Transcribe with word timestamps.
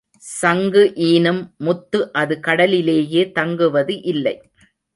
சங்கு 0.23 0.83
ஈனும் 1.07 1.41
முத்து 1.57 1.99
அது 2.13 2.35
கடலிலேயே 2.39 3.23
தங்குவது 3.31 3.95
இல்லை. 4.05 4.35